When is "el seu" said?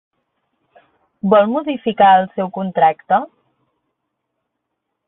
2.23-2.51